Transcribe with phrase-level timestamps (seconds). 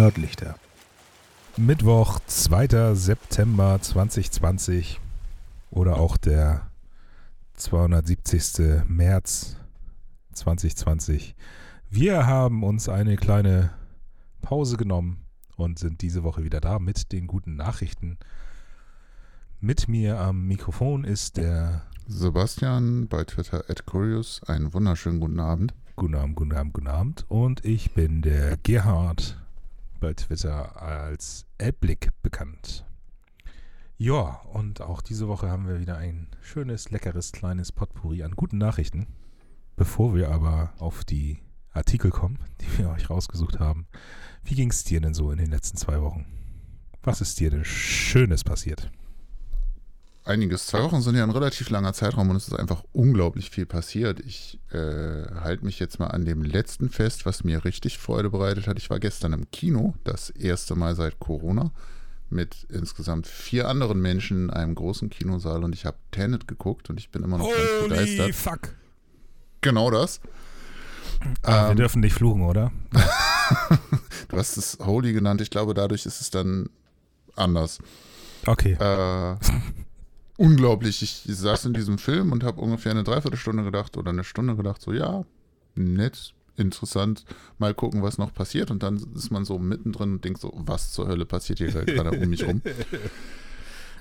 [0.00, 0.54] Nördlichter.
[1.58, 2.94] Mittwoch, 2.
[2.94, 4.98] September 2020
[5.70, 6.70] oder auch der
[7.56, 8.88] 270.
[8.88, 9.56] März
[10.32, 11.36] 2020.
[11.90, 13.74] Wir haben uns eine kleine
[14.40, 15.26] Pause genommen
[15.56, 18.16] und sind diese Woche wieder da mit den guten Nachrichten.
[19.60, 24.42] Mit mir am Mikrofon ist der Sebastian bei Twitter at Curious.
[24.46, 25.74] Einen wunderschönen guten Abend.
[25.96, 27.26] Guten Abend, guten Abend, guten Abend.
[27.28, 29.39] Und ich bin der Gerhard
[30.00, 32.86] bei Twitter als Elblick bekannt.
[33.98, 38.56] Ja, und auch diese Woche haben wir wieder ein schönes, leckeres, kleines Potpourri an guten
[38.58, 39.06] Nachrichten.
[39.76, 41.38] Bevor wir aber auf die
[41.70, 43.86] Artikel kommen, die wir euch rausgesucht haben,
[44.42, 46.26] wie ging es dir denn so in den letzten zwei Wochen?
[47.02, 48.90] Was ist dir denn Schönes passiert?
[50.24, 50.66] Einiges.
[50.66, 54.20] Zwei Wochen sind ja ein relativ langer Zeitraum und es ist einfach unglaublich viel passiert.
[54.20, 54.76] Ich äh,
[55.40, 58.76] halte mich jetzt mal an dem letzten fest, was mir richtig Freude bereitet hat.
[58.78, 61.72] Ich war gestern im Kino, das erste Mal seit Corona,
[62.28, 67.00] mit insgesamt vier anderen Menschen in einem großen Kinosaal und ich habe Tenet geguckt und
[67.00, 68.34] ich bin immer noch Holy ganz begeistert.
[68.34, 68.74] fuck!
[69.62, 70.20] Genau das.
[71.42, 72.70] Ah, wir Ähm, dürfen nicht fluchen, oder?
[74.28, 75.40] Du hast es Holy genannt.
[75.40, 76.70] Ich glaube, dadurch ist es dann
[77.34, 77.78] anders.
[78.46, 78.74] Okay.
[78.74, 79.36] Äh,
[80.40, 81.02] unglaublich.
[81.02, 84.80] Ich saß in diesem Film und habe ungefähr eine Dreiviertelstunde gedacht oder eine Stunde gedacht,
[84.80, 85.24] so ja,
[85.74, 87.24] nett, interessant,
[87.58, 88.70] mal gucken, was noch passiert.
[88.70, 92.18] Und dann ist man so mittendrin und denkt so, was zur Hölle passiert hier gerade
[92.18, 92.62] um mich rum.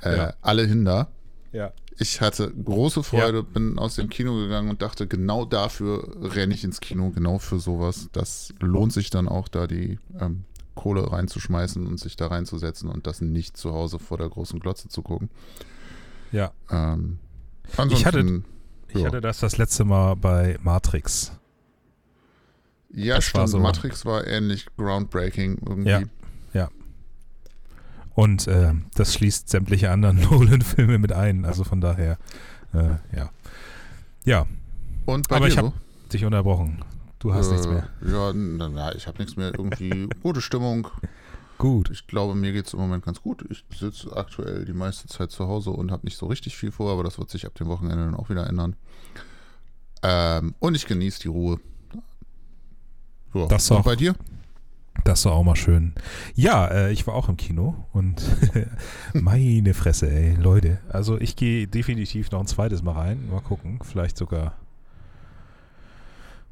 [0.02, 0.34] Äh, Ja.
[0.42, 1.10] Alle hin da.
[1.52, 1.74] Ja.
[1.98, 6.64] Ich hatte große Freude, bin aus dem Kino gegangen und dachte, genau dafür renne ich
[6.64, 8.08] ins Kino, genau für sowas.
[8.14, 13.08] Das lohnt sich dann auch, da die ähm, Kohle reinzuschmeißen und sich da reinzusetzen und
[13.08, 15.30] das nicht zu Hause vor der großen Glotze zu gucken.
[16.32, 16.52] Ja.
[16.70, 17.20] Ähm,
[17.90, 18.44] Ich hatte-
[18.90, 19.08] Ich ja.
[19.08, 21.32] hatte das das letzte Mal bei Matrix.
[22.92, 23.50] ja, das war stimmt.
[23.50, 26.08] so- Matrix war ähnlich groundbreaking irgendwie.
[26.54, 26.70] Ja.
[28.16, 31.46] Und äh, das schließt sämtliche anderen Nolan-Filme mit ein.
[31.46, 32.18] Also von daher,
[32.74, 33.30] äh, ja.
[34.26, 34.46] Ja,
[35.06, 35.74] Und bei Aber dir ich hab- so?
[36.12, 36.84] dich unterbrochen.
[37.20, 37.90] Du hast nichts Äh, mehr.
[38.06, 39.52] Ja, na, ich habe nichts mehr.
[39.58, 40.88] Irgendwie gute Stimmung.
[41.60, 41.90] Gut.
[41.92, 43.46] Ich glaube, mir geht es im Moment ganz gut.
[43.50, 46.90] Ich sitze aktuell die meiste Zeit zu Hause und habe nicht so richtig viel vor,
[46.90, 48.78] aber das wird sich ab dem Wochenende dann auch wieder ändern.
[50.02, 51.60] Ähm, und ich genieße die Ruhe.
[53.34, 53.46] Ja.
[53.48, 53.84] Das und auch.
[53.84, 54.16] bei dir?
[55.04, 55.96] Das war auch mal schön.
[56.34, 58.24] Ja, äh, ich war auch im Kino und
[59.14, 60.80] meine Fresse, ey, Leute.
[60.88, 63.30] Also ich gehe definitiv noch ein zweites Mal rein.
[63.30, 63.80] Mal gucken.
[63.84, 64.56] Vielleicht sogar.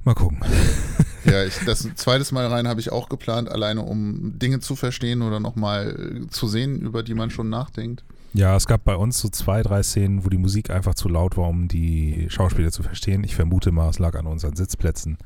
[0.03, 0.41] Mal gucken.
[1.28, 5.22] Ja, ich, das zweites Mal rein habe ich auch geplant, alleine um Dinge zu verstehen
[5.22, 8.04] oder nochmal zu sehen, über die man schon nachdenkt.
[8.34, 11.38] Ja, es gab bei uns so zwei, drei Szenen, wo die Musik einfach zu laut
[11.38, 13.24] war, um die Schauspieler zu verstehen.
[13.24, 15.18] Ich vermute mal, es lag an unseren Sitzplätzen,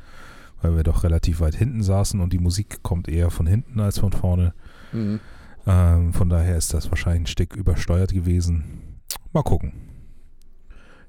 [0.61, 4.00] weil wir doch relativ weit hinten saßen und die Musik kommt eher von hinten als
[4.00, 4.53] von vorne.
[5.67, 8.63] Ähm, von daher ist das wahrscheinlich ein Stück übersteuert gewesen.
[9.34, 9.73] Mal gucken.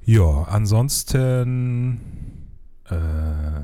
[0.05, 2.01] Ja, ansonsten
[2.91, 3.63] äh,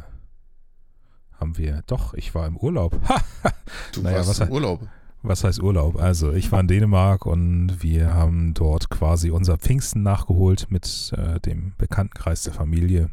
[1.38, 2.98] haben wir doch, ich war im Urlaub.
[3.92, 4.80] Du Naja, warst was im Urlaub.
[5.22, 5.96] was heißt Urlaub?
[6.00, 11.38] Also, ich war in Dänemark und wir haben dort quasi unser Pfingsten nachgeholt mit äh,
[11.40, 13.10] dem Bekanntenkreis der Familie.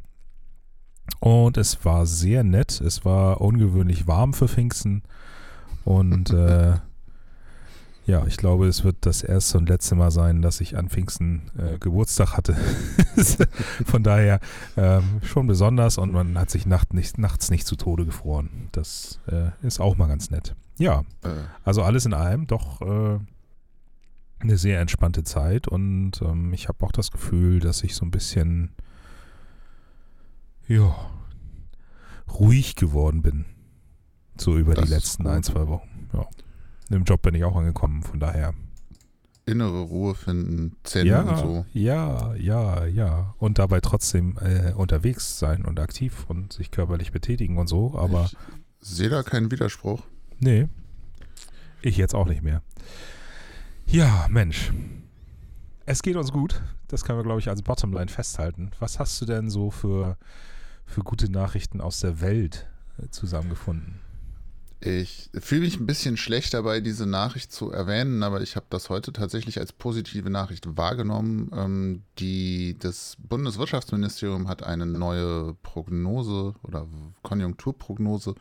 [1.19, 2.79] Und es war sehr nett.
[2.81, 5.03] Es war ungewöhnlich warm für Pfingsten.
[5.83, 6.75] Und äh,
[8.05, 11.51] ja, ich glaube, es wird das erste und letzte Mal sein, dass ich an Pfingsten
[11.57, 12.55] äh, Geburtstag hatte.
[13.85, 14.39] Von daher
[14.77, 18.69] ähm, schon besonders und man hat sich nacht nicht, nachts nicht zu Tode gefroren.
[18.71, 20.55] Das äh, ist auch mal ganz nett.
[20.77, 21.29] Ja, Äh,
[21.63, 23.19] also alles in allem doch äh,
[24.39, 28.11] eine sehr entspannte Zeit und ähm, ich habe auch das Gefühl, dass ich so ein
[28.11, 28.71] bisschen
[30.67, 30.95] ja
[32.31, 33.45] ruhig geworden bin.
[34.37, 36.09] So über Das die letzten ein, zwei Wochen.
[36.13, 36.27] Ja.
[36.89, 38.53] Im Job bin ich auch angekommen, von daher.
[39.45, 41.65] innere Ruhe finden, Zen ja, und so.
[41.73, 43.33] ja, ja, ja.
[43.37, 48.25] Und dabei trotzdem äh, unterwegs sein und aktiv und sich körperlich betätigen und so, aber
[48.25, 48.37] ich
[48.87, 50.01] sehe da keinen Widerspruch.
[50.39, 50.67] Nee.
[51.81, 52.61] Ich jetzt auch nicht mehr.
[53.87, 54.73] Ja, Mensch.
[55.85, 56.61] Es geht uns gut.
[56.87, 58.71] Das können wir, glaube ich, als Bottomline festhalten.
[58.79, 60.17] Was hast du denn so für,
[60.85, 62.67] für gute Nachrichten aus der Welt
[62.97, 63.99] äh, zusammengefunden?
[64.81, 68.89] Ich fühle mich ein bisschen schlecht dabei, diese Nachricht zu erwähnen, aber ich habe das
[68.89, 71.49] heute tatsächlich als positive Nachricht wahrgenommen.
[71.53, 76.87] Ähm, die, das Bundeswirtschaftsministerium hat eine neue Prognose oder
[77.23, 78.35] Konjunkturprognose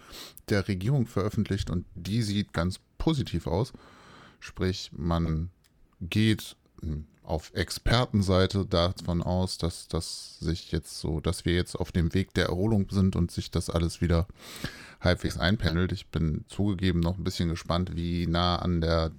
[0.48, 3.72] der Regierung veröffentlicht und die sieht ganz positiv aus.
[4.40, 5.50] Sprich, man
[6.00, 6.56] geht,
[7.24, 12.34] auf Expertenseite davon aus, dass das sich jetzt so, dass wir jetzt auf dem Weg
[12.34, 14.26] der Erholung sind und sich das alles wieder
[15.00, 15.92] halbwegs einpendelt.
[15.92, 19.10] Ich bin zugegeben noch ein bisschen gespannt, wie nah an der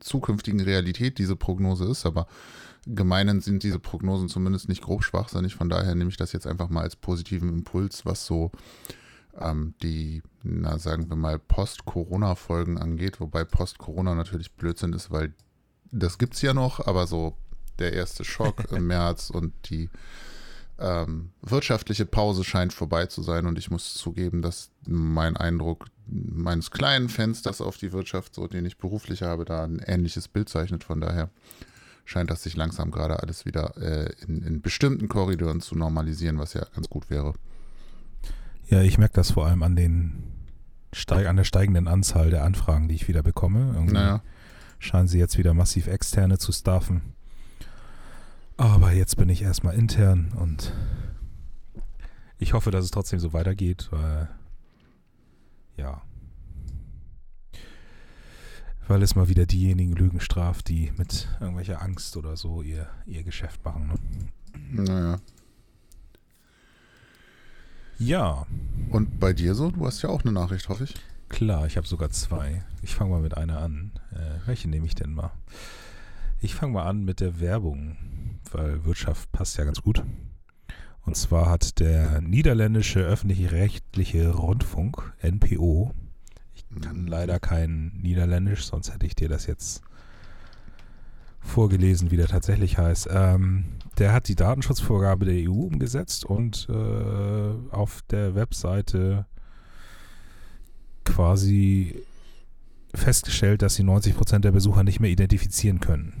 [0.00, 2.26] zukünftigen Realität diese Prognose ist, aber
[2.86, 5.54] gemeinen sind diese Prognosen zumindest nicht grob schwachsinnig.
[5.54, 8.50] Von daher nehme ich das jetzt einfach mal als positiven Impuls, was so
[9.38, 15.34] ähm, die, na sagen wir mal, Post-Corona-Folgen angeht, wobei Post-Corona natürlich Blödsinn ist, weil
[15.90, 17.36] das gibt es ja noch, aber so
[17.78, 19.90] der erste Schock im März und die
[20.78, 26.70] ähm, wirtschaftliche Pause scheint vorbei zu sein und ich muss zugeben, dass mein Eindruck meines
[26.70, 30.84] kleinen Fensters auf die Wirtschaft, so den ich beruflich habe, da ein ähnliches Bild zeichnet.
[30.84, 31.30] Von daher
[32.04, 36.54] scheint das sich langsam gerade alles wieder äh, in, in bestimmten Korridoren zu normalisieren, was
[36.54, 37.32] ja ganz gut wäre.
[38.68, 40.32] Ja, ich merke das vor allem an den
[41.08, 43.72] an der steigenden Anzahl der Anfragen, die ich wieder bekomme.
[43.74, 44.22] Irgendwie naja.
[44.86, 47.02] Scheinen sie jetzt wieder massiv externe zu staffen.
[48.56, 50.72] Aber jetzt bin ich erstmal intern und
[52.38, 54.28] ich hoffe, dass es trotzdem so weitergeht, weil
[55.76, 56.02] ja.
[58.88, 63.24] Weil es mal wieder diejenigen Lügen straft, die mit irgendwelcher Angst oder so ihr, ihr
[63.24, 63.88] Geschäft machen.
[63.88, 64.82] Ne?
[64.84, 65.20] Naja.
[67.98, 68.46] Ja.
[68.90, 69.70] Und bei dir so?
[69.70, 70.94] Du hast ja auch eine Nachricht, hoffe ich.
[71.28, 72.64] Klar, ich habe sogar zwei.
[72.82, 73.92] Ich fange mal mit einer an.
[74.12, 75.32] Äh, welche nehme ich denn mal?
[76.40, 77.96] Ich fange mal an mit der Werbung,
[78.52, 80.02] weil Wirtschaft passt ja ganz gut.
[81.02, 85.94] Und zwar hat der niederländische öffentlich-rechtliche Rundfunk, NPO,
[86.56, 87.06] ich kann mhm.
[87.06, 89.82] leider kein Niederländisch, sonst hätte ich dir das jetzt
[91.40, 93.08] vorgelesen, wie der tatsächlich heißt.
[93.10, 93.66] Ähm,
[93.98, 99.26] der hat die Datenschutzvorgabe der EU umgesetzt und äh, auf der Webseite
[101.06, 102.02] quasi
[102.94, 106.12] festgestellt, dass sie 90% der Besucher nicht mehr identifizieren können.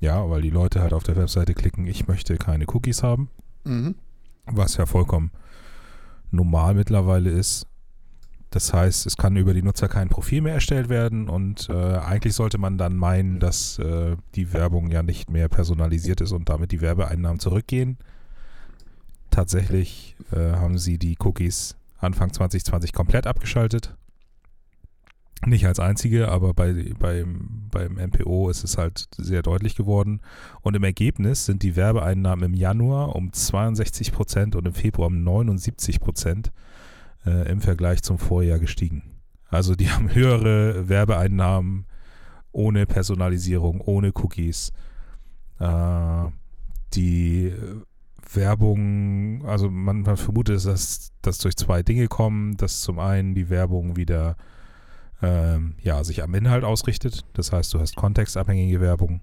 [0.00, 3.30] Ja, weil die Leute halt auf der Webseite klicken, ich möchte keine Cookies haben.
[3.64, 3.96] Mhm.
[4.46, 5.30] Was ja vollkommen
[6.30, 7.66] normal mittlerweile ist.
[8.50, 12.34] Das heißt, es kann über die Nutzer kein Profil mehr erstellt werden und äh, eigentlich
[12.34, 16.72] sollte man dann meinen, dass äh, die Werbung ja nicht mehr personalisiert ist und damit
[16.72, 17.98] die Werbeeinnahmen zurückgehen.
[19.30, 23.96] Tatsächlich äh, haben sie die Cookies Anfang 2020 komplett abgeschaltet.
[25.46, 30.20] Nicht als einzige, aber bei, beim, beim MPO ist es halt sehr deutlich geworden.
[30.62, 35.22] Und im Ergebnis sind die Werbeeinnahmen im Januar um 62 Prozent und im Februar um
[35.22, 36.52] 79 Prozent
[37.24, 39.02] äh, im Vergleich zum Vorjahr gestiegen.
[39.48, 41.86] Also die haben höhere Werbeeinnahmen
[42.50, 44.72] ohne Personalisierung, ohne Cookies.
[45.60, 46.24] Äh,
[46.94, 47.52] die
[48.32, 53.48] Werbung, also man, man vermutet, dass das durch zwei Dinge kommen, dass zum einen die
[53.48, 54.36] Werbung wieder
[55.22, 57.24] ähm, ja, sich am Inhalt ausrichtet.
[57.32, 59.20] Das heißt, du hast kontextabhängige Werbung.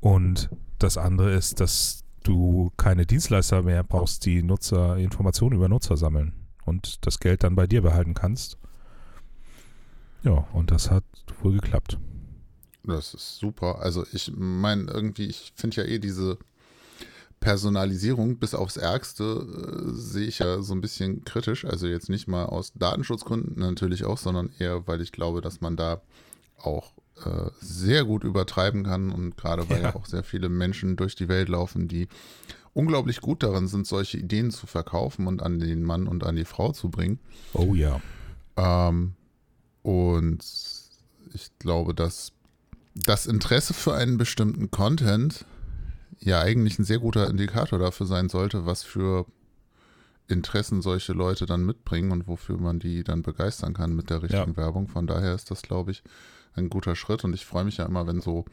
[0.00, 5.96] Und das andere ist, dass du keine Dienstleister mehr brauchst, die Nutzer Informationen über Nutzer
[5.96, 6.32] sammeln
[6.64, 8.58] und das Geld dann bei dir behalten kannst.
[10.22, 11.04] Ja, und das hat
[11.40, 11.98] wohl geklappt.
[12.84, 13.80] Das ist super.
[13.80, 16.38] Also ich meine irgendwie, ich finde ja eh diese
[17.42, 21.64] Personalisierung bis aufs Ärgste äh, sehe ich ja so ein bisschen kritisch.
[21.64, 25.76] Also jetzt nicht mal aus Datenschutzgründen natürlich auch, sondern eher, weil ich glaube, dass man
[25.76, 26.00] da
[26.56, 26.92] auch
[27.24, 29.88] äh, sehr gut übertreiben kann und gerade weil ja.
[29.90, 32.06] ja auch sehr viele Menschen durch die Welt laufen, die
[32.74, 36.44] unglaublich gut darin sind, solche Ideen zu verkaufen und an den Mann und an die
[36.44, 37.18] Frau zu bringen.
[37.54, 38.00] Oh ja.
[38.56, 39.14] Ähm,
[39.82, 40.44] und
[41.34, 42.32] ich glaube, dass
[42.94, 45.44] das Interesse für einen bestimmten Content
[46.22, 49.26] ja eigentlich ein sehr guter Indikator dafür sein sollte, was für
[50.28, 54.52] Interessen solche Leute dann mitbringen und wofür man die dann begeistern kann mit der richtigen
[54.52, 54.56] ja.
[54.56, 54.88] Werbung.
[54.88, 56.02] Von daher ist das, glaube ich,
[56.54, 58.44] ein guter Schritt und ich freue mich ja immer, wenn so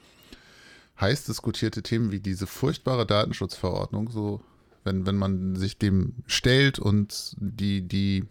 [0.99, 4.41] heiß diskutierte Themen wie diese furchtbare Datenschutzverordnung, so
[4.83, 8.25] wenn, wenn man sich dem stellt und die, die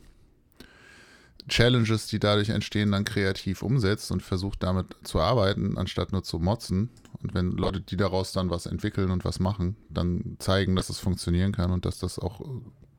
[1.48, 6.38] Challenges, die dadurch entstehen, dann kreativ umsetzt und versucht damit zu arbeiten, anstatt nur zu
[6.38, 6.90] motzen.
[7.22, 10.98] Und wenn Leute, die daraus dann was entwickeln und was machen, dann zeigen, dass es
[10.98, 12.40] funktionieren kann und dass das auch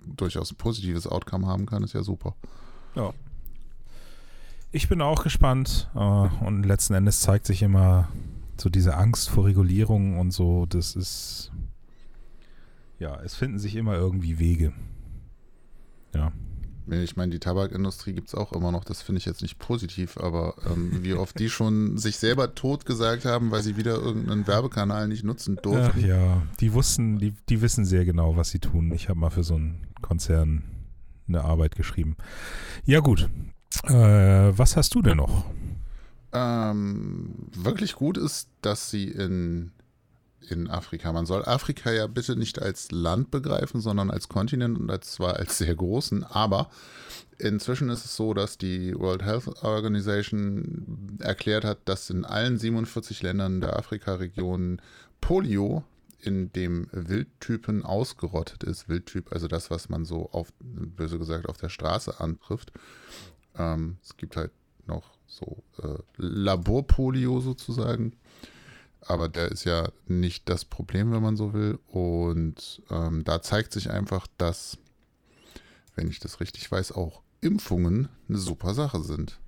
[0.05, 2.35] durchaus ein positives Outcome haben kann, ist ja super.
[2.95, 3.13] Ja.
[4.71, 8.09] Ich bin auch gespannt äh, und letzten Endes zeigt sich immer,
[8.59, 11.51] so diese Angst vor Regulierung und so, das ist,
[12.99, 14.73] ja, es finden sich immer irgendwie Wege.
[16.13, 16.31] Ja.
[16.91, 20.17] Ich meine, die Tabakindustrie gibt es auch immer noch, das finde ich jetzt nicht positiv,
[20.17, 24.47] aber ähm, wie oft die schon sich selber tot gesagt haben, weil sie wieder irgendeinen
[24.47, 25.99] Werbekanal nicht nutzen durften.
[26.03, 28.91] Ach ja, die wussten, die, die wissen sehr genau, was sie tun.
[28.91, 30.63] Ich habe mal für so einen Konzern
[31.27, 32.15] eine Arbeit geschrieben.
[32.85, 33.29] Ja, gut.
[33.83, 35.45] Äh, was hast du denn noch?
[36.33, 39.71] ähm, wirklich gut ist, dass sie in
[40.47, 41.11] in Afrika.
[41.11, 45.57] Man soll Afrika ja bitte nicht als Land begreifen, sondern als Kontinent und zwar als
[45.57, 46.23] sehr großen.
[46.23, 46.69] Aber
[47.37, 53.21] inzwischen ist es so, dass die World Health Organization erklärt hat, dass in allen 47
[53.21, 54.81] Ländern der Afrika-Region
[55.21, 55.83] Polio
[56.21, 58.89] in dem Wildtypen ausgerottet ist.
[58.89, 62.73] Wildtyp, also das, was man so auf, böse gesagt, auf der Straße antrifft.
[63.57, 64.51] Ähm, es gibt halt
[64.85, 68.13] noch so äh, Laborpolio sozusagen.
[69.01, 71.79] Aber der ist ja nicht das Problem, wenn man so will.
[71.87, 74.77] Und ähm, da zeigt sich einfach, dass,
[75.95, 79.39] wenn ich das richtig weiß, auch Impfungen eine super Sache sind.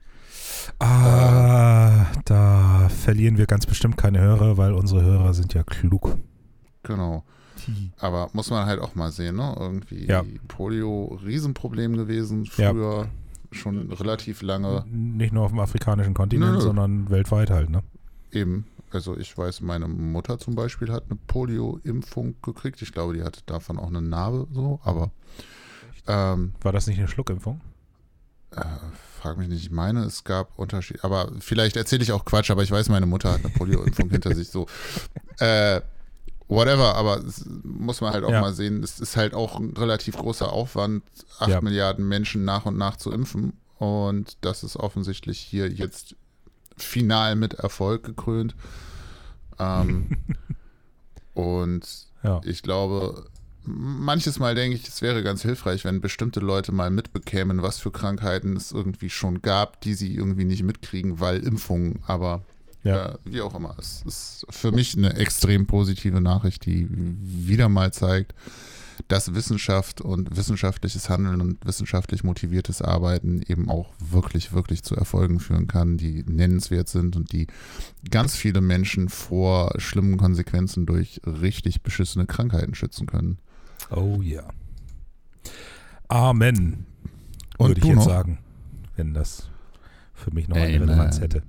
[0.79, 6.17] Ah, da verlieren wir ganz bestimmt keine Hörer, weil unsere Hörer sind ja klug.
[6.83, 7.23] Genau.
[7.99, 9.55] Aber muss man halt auch mal sehen, ne?
[9.59, 10.23] Irgendwie Ja.
[10.47, 13.07] Polio, Riesenproblem gewesen, früher
[13.51, 14.85] schon relativ lange.
[14.87, 16.61] Nicht nur auf dem afrikanischen Kontinent, Nö.
[16.61, 17.83] sondern weltweit halt, ne?
[18.31, 22.81] Eben, also ich weiß, meine Mutter zum Beispiel hat eine Polio-Impfung gekriegt.
[22.81, 25.11] Ich glaube, die hatte davon auch eine Narbe so, aber
[26.07, 27.61] ähm, War das nicht eine Schluckimpfung?
[28.55, 28.61] äh,
[29.21, 31.03] frag mich nicht, ich meine, es gab Unterschiede.
[31.03, 34.35] Aber vielleicht erzähle ich auch Quatsch, aber ich weiß, meine Mutter hat eine Polio-Impfung hinter
[34.35, 34.65] sich so.
[35.39, 35.79] Äh,
[36.49, 37.23] whatever, aber
[37.63, 38.41] muss man halt auch Ja.
[38.41, 41.03] mal sehen, es ist halt auch ein relativ großer Aufwand,
[41.39, 41.61] acht Ja.
[41.61, 43.53] Milliarden Menschen nach und nach zu impfen.
[43.77, 46.15] Und das ist offensichtlich hier jetzt
[46.77, 48.55] final mit Erfolg gekrönt.
[49.59, 50.09] Ähm,
[51.33, 51.87] und
[52.23, 52.41] Ja.
[52.43, 53.25] ich glaube,
[53.63, 57.91] manches Mal denke ich, es wäre ganz hilfreich, wenn bestimmte Leute mal mitbekämen, was für
[57.91, 62.43] Krankheiten es irgendwie schon gab, die sie irgendwie nicht mitkriegen, weil Impfungen, aber
[62.83, 63.09] Ja.
[63.11, 63.75] äh, wie auch immer.
[63.77, 68.33] Es ist für mich eine extrem positive Nachricht, die wieder mal zeigt,
[69.07, 75.39] dass Wissenschaft und wissenschaftliches Handeln und wissenschaftlich motiviertes Arbeiten eben auch wirklich, wirklich zu Erfolgen
[75.39, 77.47] führen kann, die nennenswert sind und die
[78.09, 83.37] ganz viele Menschen vor schlimmen Konsequenzen durch richtig beschissene Krankheiten schützen können.
[83.89, 84.43] Oh ja.
[86.07, 86.85] Amen.
[87.57, 88.05] Und würde ich jetzt noch?
[88.05, 88.39] sagen,
[88.95, 89.49] wenn das
[90.13, 90.89] für mich noch eine Amen.
[90.89, 91.43] Relevanz hätte.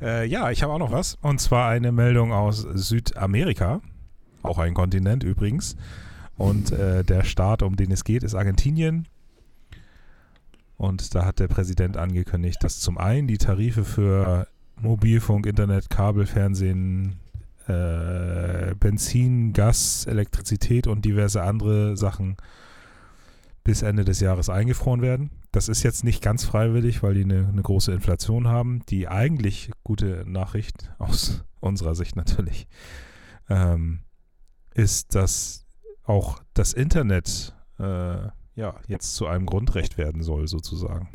[0.00, 1.18] Äh, ja, ich habe auch noch was.
[1.22, 3.80] Und zwar eine Meldung aus Südamerika.
[4.42, 5.76] Auch ein Kontinent übrigens.
[6.38, 9.06] Und äh, der Staat, um den es geht, ist Argentinien.
[10.76, 14.46] Und da hat der Präsident angekündigt, dass zum einen die Tarife für
[14.80, 17.18] Mobilfunk, Internet, Kabel, Fernsehen,
[17.66, 22.36] äh, Benzin, Gas, Elektrizität und diverse andere Sachen
[23.64, 25.30] bis Ende des Jahres eingefroren werden.
[25.50, 28.82] Das ist jetzt nicht ganz freiwillig, weil die eine, eine große Inflation haben.
[28.88, 32.68] Die eigentlich gute Nachricht aus unserer Sicht natürlich
[33.50, 34.00] ähm,
[34.74, 35.66] ist, dass
[36.08, 37.82] auch das Internet äh,
[38.54, 41.08] ja jetzt zu einem Grundrecht werden soll, sozusagen.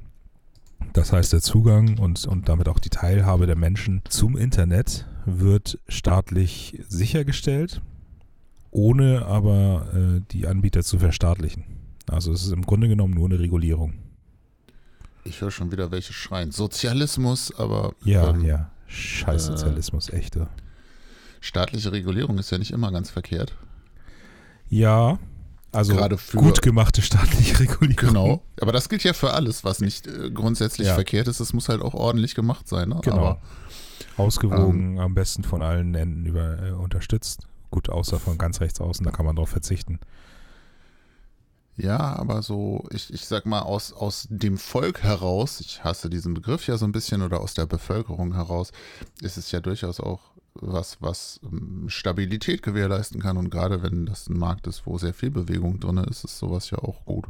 [0.93, 5.79] Das heißt, der Zugang und, und damit auch die Teilhabe der Menschen zum Internet wird
[5.87, 7.81] staatlich sichergestellt,
[8.69, 11.63] ohne aber äh, die Anbieter zu verstaatlichen.
[12.09, 13.93] Also es ist im Grunde genommen nur eine Regulierung.
[15.23, 16.51] Ich höre schon wieder welche schreien.
[16.51, 18.69] Sozialismus, aber Ja, ähm, ja.
[18.87, 20.49] Scheiß Sozialismus, echte.
[21.39, 23.55] staatliche Regulierung ist ja nicht immer ganz verkehrt.
[24.73, 25.19] Ja,
[25.71, 27.95] also Gerade für- gut gemachte staatliche Regulierung.
[28.13, 28.43] Genau.
[28.61, 30.95] Aber das gilt ja für alles, was nicht äh, grundsätzlich Ja.
[30.95, 31.39] verkehrt ist.
[31.39, 32.89] Es muss halt auch ordentlich gemacht sein.
[32.89, 32.99] Ne?
[33.03, 33.17] Genau.
[33.17, 33.41] Aber
[34.17, 34.99] Ausgewogen, Ähm.
[34.99, 37.47] am besten von allen Enden über, äh, unterstützt.
[37.71, 39.99] Gut, außer von ganz rechts außen, da kann man drauf verzichten.
[41.75, 46.35] Ja, aber so, ich, ich sag mal, aus, aus dem Volk heraus, ich hasse diesen
[46.35, 48.71] Begriff ja so ein bisschen, oder aus der Bevölkerung heraus,
[49.21, 50.19] ist es ja durchaus auch
[50.55, 53.37] was, was ähm, Stabilität gewährleisten kann.
[53.37, 56.69] Und gerade wenn das ein Markt ist, wo sehr viel Bewegung drin ist, ist sowas
[56.69, 57.25] ja auch gut.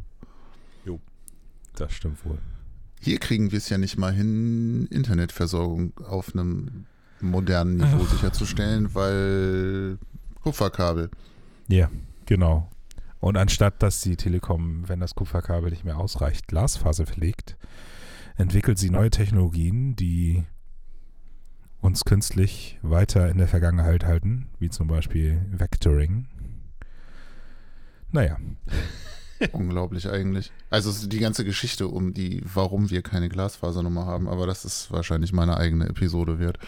[1.75, 2.37] Das stimmt wohl.
[2.99, 6.85] Hier kriegen wir es ja nicht mal hin, Internetversorgung auf einem
[7.19, 8.11] modernen Niveau Ach.
[8.11, 9.97] sicherzustellen, weil
[10.41, 11.09] Kupferkabel.
[11.67, 11.89] Ja,
[12.25, 12.69] genau.
[13.19, 17.57] Und anstatt dass die Telekom, wenn das Kupferkabel nicht mehr ausreicht, Glasfaser verlegt,
[18.37, 20.43] entwickelt sie neue Technologien, die
[21.83, 26.27] uns künstlich weiter in der Vergangenheit halten, wie zum Beispiel Vectoring.
[28.11, 28.37] Naja,
[29.51, 30.51] Unglaublich eigentlich.
[30.69, 35.33] Also die ganze Geschichte um die, warum wir keine Glasfasernummer haben, aber das ist wahrscheinlich
[35.33, 36.59] meine eigene Episode wert.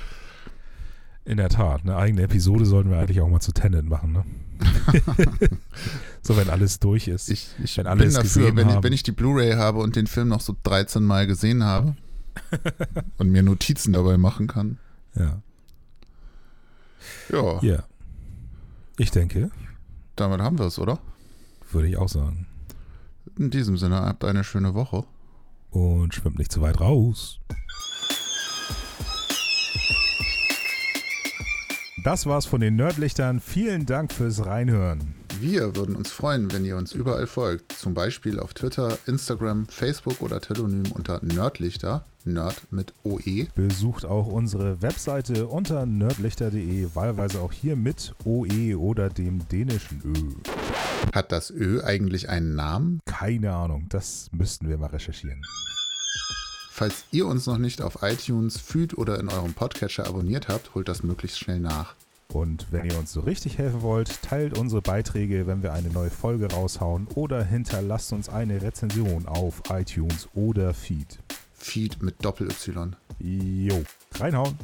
[1.24, 4.26] in der Tat, eine eigene Episode sollten wir eigentlich auch mal zu Tenet machen, ne?
[6.22, 7.30] so, wenn alles durch ist.
[7.30, 8.84] Ich, ich Wenn alle bin dafür, wenn, haben.
[8.84, 11.96] wenn ich die Blu-ray habe und den Film noch so 13 Mal gesehen habe
[13.18, 14.78] und mir Notizen dabei machen kann.
[15.16, 15.42] Ja.
[17.30, 17.84] Ja, ja.
[18.98, 19.52] Ich denke,
[20.16, 21.00] damit haben wir es, oder?
[21.76, 22.48] würde ich auch sagen.
[23.38, 25.04] In diesem Sinne, habt eine schöne Woche.
[25.70, 27.40] Und schwimmt nicht zu weit raus.
[32.04, 33.42] Das war's von den Nerdlichtern.
[33.42, 35.16] Vielen Dank fürs Reinhören.
[35.40, 37.74] Wir würden uns freuen, wenn ihr uns überall folgt.
[37.74, 42.06] Zum Beispiel auf Twitter, Instagram, Facebook oder Telonym unter Nerdlichter.
[42.24, 43.48] Nerd mit OE.
[43.54, 50.52] Besucht auch unsere Webseite unter nerdlichter.de, wahlweise auch hier mit OE oder dem dänischen Ö.
[51.14, 53.00] Hat das Ö eigentlich einen Namen?
[53.06, 55.42] Keine Ahnung, das müssten wir mal recherchieren.
[56.72, 60.88] Falls ihr uns noch nicht auf iTunes, Feed oder in eurem Podcatcher abonniert habt, holt
[60.88, 61.96] das möglichst schnell nach.
[62.34, 66.10] Und wenn ihr uns so richtig helfen wollt, teilt unsere Beiträge, wenn wir eine neue
[66.10, 71.20] Folge raushauen oder hinterlasst uns eine Rezension auf iTunes oder Feed.
[71.54, 72.96] Feed mit Doppel-Y.
[73.20, 73.84] Jo,
[74.20, 74.58] reinhauen.